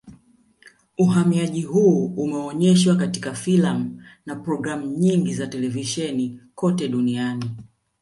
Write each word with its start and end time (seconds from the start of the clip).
Uhamiaji 0.97 1.61
huu 1.63 2.05
umeonyeshwa 2.17 2.95
katika 2.95 3.33
filamu 3.33 4.03
na 4.25 4.35
programu 4.35 4.85
nyingi 4.85 5.33
za 5.33 5.47
televisheni 5.47 6.39
kote 6.55 6.87
duniani 6.87 7.51